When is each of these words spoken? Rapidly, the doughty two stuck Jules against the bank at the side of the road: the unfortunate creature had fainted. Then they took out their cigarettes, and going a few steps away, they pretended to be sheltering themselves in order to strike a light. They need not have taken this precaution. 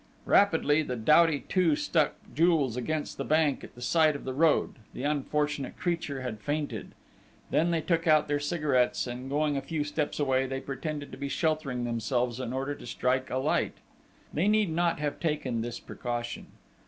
Rapidly, 0.25 0.81
the 0.81 0.95
doughty 0.95 1.41
two 1.47 1.75
stuck 1.75 2.15
Jules 2.33 2.75
against 2.75 3.19
the 3.19 3.23
bank 3.23 3.63
at 3.63 3.75
the 3.75 3.83
side 3.83 4.15
of 4.15 4.23
the 4.23 4.33
road: 4.33 4.77
the 4.95 5.03
unfortunate 5.03 5.77
creature 5.77 6.21
had 6.23 6.41
fainted. 6.41 6.93
Then 7.51 7.69
they 7.69 7.81
took 7.81 8.07
out 8.07 8.27
their 8.27 8.39
cigarettes, 8.39 9.05
and 9.05 9.29
going 9.29 9.57
a 9.57 9.61
few 9.61 9.83
steps 9.83 10.19
away, 10.19 10.47
they 10.47 10.59
pretended 10.59 11.11
to 11.11 11.19
be 11.19 11.29
sheltering 11.29 11.83
themselves 11.83 12.39
in 12.39 12.51
order 12.51 12.73
to 12.73 12.87
strike 12.87 13.29
a 13.29 13.37
light. 13.37 13.75
They 14.33 14.47
need 14.47 14.71
not 14.71 14.99
have 14.99 15.19
taken 15.19 15.61
this 15.61 15.79
precaution. 15.79 16.47